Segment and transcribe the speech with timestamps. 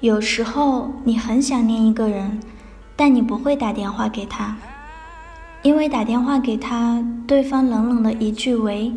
[0.00, 2.40] 有时候你很想念一个人，
[2.96, 4.56] 但你不会打电话给他，
[5.60, 8.94] 因为打电话给他，对方冷冷的一句“喂”，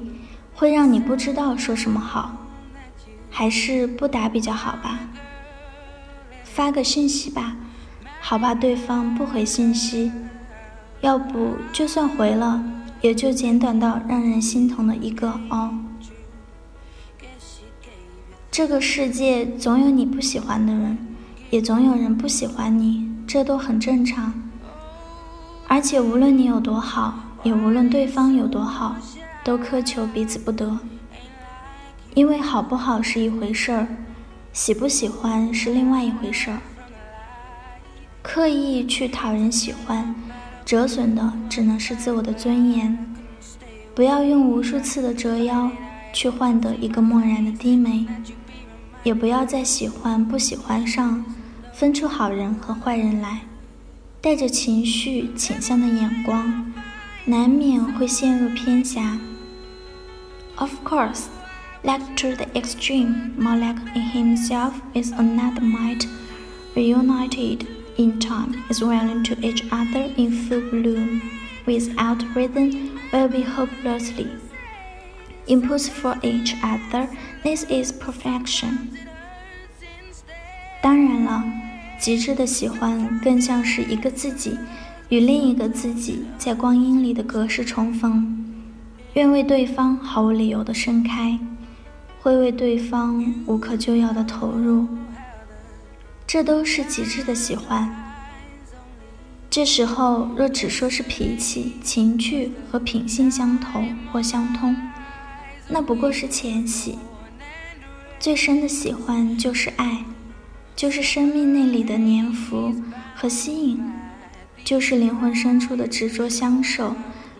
[0.55, 2.31] 会让你不知道说什么好，
[3.29, 4.99] 还是不打比较好吧？
[6.45, 7.57] 发个信息吧，
[8.21, 10.09] 好怕对方不回信息，
[11.01, 12.63] 要不就算回了，
[13.01, 15.69] 也就简短到让人心疼的一个“哦”。
[18.53, 20.95] 这个世界总有你不喜欢的人，
[21.49, 24.31] 也总有人不喜欢你，这都很正常。
[25.67, 28.95] 而且无论你有多好，也无论对方有多好，
[29.43, 30.77] 都苛求彼此不得。
[32.13, 33.87] 因为好不好是一回事儿，
[34.51, 36.59] 喜不喜欢是另外一回事儿。
[38.21, 40.13] 刻意去讨人喜欢，
[40.63, 43.15] 折损的只能是自我的尊严。
[43.95, 45.71] 不要用无数次的折腰
[46.13, 48.05] 去换得一个漠然的低眉。
[49.02, 51.24] 也不要在喜欢不喜欢上
[51.72, 53.42] 分出好人和坏人来，
[54.20, 56.72] 带着情绪倾向的眼光，
[57.24, 59.18] 难免会陷入偏狭。
[60.56, 61.26] Of course,
[61.82, 66.06] like to the extreme, Malek in himself is another might,
[66.74, 71.20] reunited in time, is willing to each other in full bloom,
[71.64, 74.26] without reason, will be hopelessly.
[75.47, 77.07] Impulse for each other,
[77.43, 78.77] this is perfection.
[80.81, 81.43] 当然了，
[81.99, 84.57] 极致的喜欢更像是一个自己
[85.09, 88.45] 与另一个自己在光阴里的隔世重逢，
[89.13, 91.37] 愿为对方毫无理由的盛开，
[92.21, 94.87] 会为对方无可救药的投入，
[96.25, 97.93] 这都是极致的喜欢。
[99.49, 104.75] 这时候若只说是脾气、情趣和品性相投或相通，
[105.67, 106.97] 那不过是浅喜。
[108.19, 110.05] 最深的喜欢就是爱，
[110.75, 112.73] 就是生命内里的粘附
[113.15, 113.83] 和吸引，
[114.63, 116.95] 就是灵魂深处的执着相守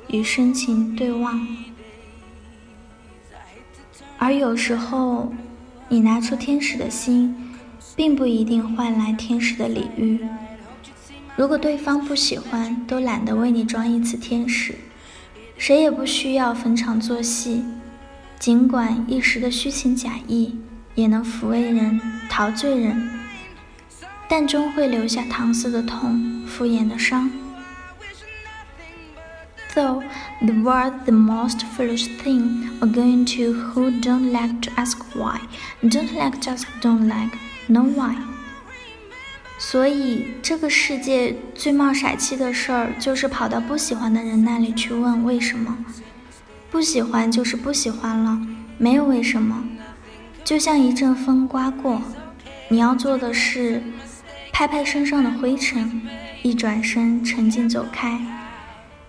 [0.08, 1.48] 与深情对望。
[4.18, 5.34] 而有时候，
[5.90, 7.54] 你拿出天使的心，
[7.96, 10.20] 并不一定换来天使的礼遇。
[11.36, 14.76] 如果对方不喜欢，都懒得为你装一次天使，
[15.58, 17.64] 谁也不需要逢场作戏。
[18.44, 20.60] 尽管一时的虚情假意
[20.96, 23.10] 也能抚慰人、陶醉人，
[24.28, 27.32] 但终会留下搪塞的痛、敷衍的伤。
[29.74, 30.04] Though
[30.42, 35.40] the world the most foolish thing are going to who don't like to ask why,
[35.82, 37.38] don't like just don't like,
[37.70, 38.18] know why.
[39.58, 45.78] 所以，这个世界最冒傻气的事儿，就是跑到不喜欢的人那里去问为什么。
[46.74, 48.36] 不喜欢就是不喜欢了，
[48.80, 49.64] 没有为什么。
[50.44, 52.02] 就像一阵风刮过，
[52.68, 53.80] 你要做的是
[54.52, 56.02] 拍拍身上的灰尘，
[56.42, 58.20] 一转身沉静走开，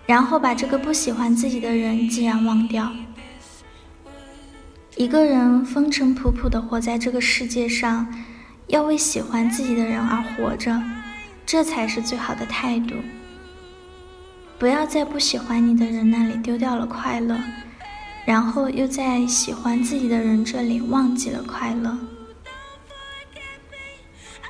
[0.05, 2.87] 然后把这个不喜欢自己的人既然忘掉。
[4.95, 8.07] 一个人风尘仆仆的活在这个世界上，
[8.67, 10.79] 要为喜欢自己的人而活着，
[11.47, 12.93] 这才是最好的态度。
[14.57, 17.37] 不要在不喜欢你的人那里丢掉了快乐，
[18.25, 21.97] 然后又在喜欢自己的人这里忘记了快乐。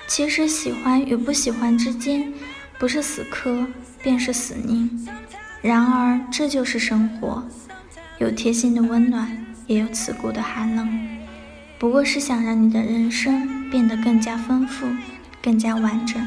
[0.08, 2.32] 其实喜欢与不喜欢之间，
[2.78, 3.66] 不是死磕
[4.04, 5.08] 便是死拧。
[5.62, 7.44] 然而这就是生活，
[8.20, 10.88] 有贴心的温暖，也有刺骨的寒冷。
[11.80, 14.86] 不过是想让你的人生变得更加丰富，
[15.42, 16.24] 更加完整。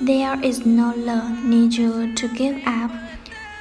[0.00, 2.90] There is no love need you to give up.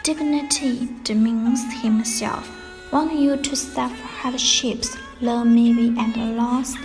[0.03, 2.49] Dignity demeans himself.
[2.91, 6.75] Want you to suffer hardships, love maybe at a loss.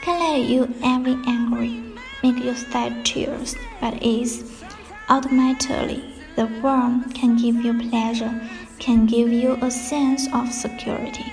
[0.00, 1.80] Can let you envy angry,
[2.22, 4.42] make you shed tears, but is
[5.08, 6.02] ultimately
[6.34, 8.32] the one can give you pleasure,
[8.80, 11.30] can give you a sense of security.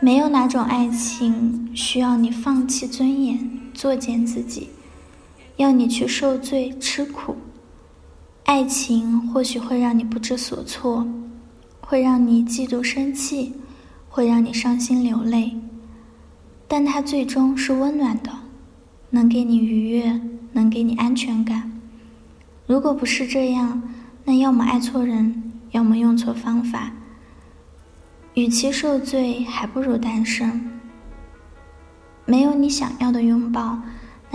[0.00, 4.70] 没有哪种爱情需要你放弃尊严，作践自己。
[5.57, 7.35] 要你去受罪吃苦，
[8.45, 11.07] 爱情或许会让你不知所措，
[11.79, 13.53] 会让你嫉妒生气，
[14.09, 15.55] 会让你伤心流泪，
[16.67, 18.31] 但它最终是温暖的，
[19.11, 20.19] 能给你愉悦，
[20.51, 21.71] 能给你安全感。
[22.65, 23.81] 如果不是这样，
[24.25, 26.91] 那要么爱错人，要么用错方法。
[28.33, 30.67] 与其受罪，还不如单身。
[32.25, 33.77] 没有你想要的拥抱，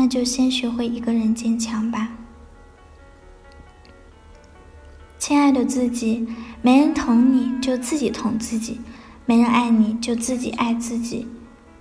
[0.00, 2.08] 那就先学会一个人坚强吧。
[5.18, 6.24] 亲爱的自己，
[6.62, 8.80] 没人疼你就自己疼自己，
[9.26, 11.26] 没人爱你就自己爱自己。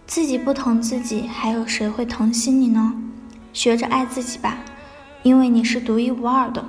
[0.07, 2.91] 自己不疼自己，还有谁会疼惜你呢？
[3.53, 4.57] 学着爱自己吧，
[5.21, 6.65] 因为你是独一无二的。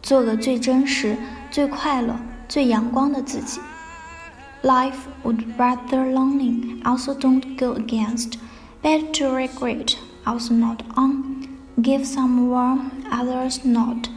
[0.00, 1.18] 做个最真实、
[1.50, 2.18] 最快乐、
[2.48, 3.60] 最阳光的自己。
[4.62, 8.38] Life would rather lonely, also don't go against.
[8.82, 9.96] Better to regret,
[10.27, 11.47] also not on.
[11.81, 14.09] Give some warm, others not.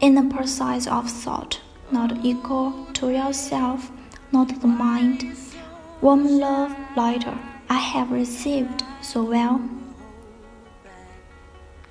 [0.00, 1.60] In the process of thought,
[1.90, 3.90] not equal to yourself,
[4.30, 5.24] not the mind.
[6.00, 7.34] Warm love lighter.
[7.68, 9.60] I have received so well。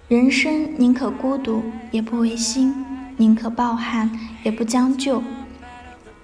[0.07, 2.73] 人生宁可孤独，也不违心；
[3.17, 4.11] 宁可抱憾，
[4.43, 5.23] 也不将就。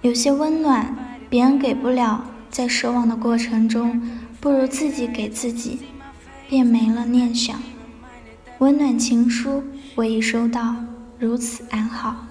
[0.02, 0.94] 有些温暖，
[1.28, 4.00] 别人给不了，在奢望的过程中，
[4.40, 5.80] 不如自己给自己，
[6.47, 7.61] 便没了念想。
[8.59, 9.63] 温暖情书，
[9.95, 10.75] 我已收到，
[11.19, 12.27] 如此安好。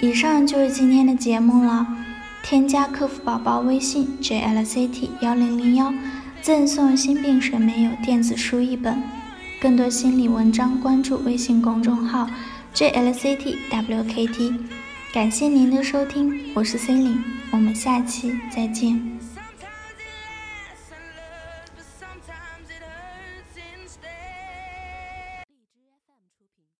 [0.00, 1.86] 以上就是今天的节目了。
[2.40, 5.92] 添加客服宝宝微信 jlct 幺零零幺，
[6.40, 9.02] 赠送心病神没有电子书一本。
[9.60, 12.30] 更多心理文章，关注微信公众号
[12.72, 14.58] jlct wkt。
[15.12, 19.17] 感谢您的收听，我是 C 琳，我们下期再见。